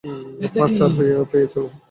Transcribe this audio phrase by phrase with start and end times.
[0.53, 0.89] পাঁচে চার
[1.31, 1.65] পেয়েছে ও!